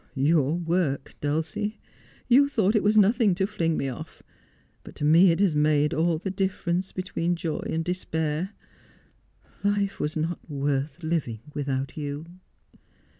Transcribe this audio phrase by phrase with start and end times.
[0.33, 1.79] 'Your work, Dulcie.
[2.27, 4.23] You thought it was nothing to fling me off;
[4.83, 8.49] but to me it made all the difference between joy and despair.
[9.63, 12.25] Life was not worth living without you.'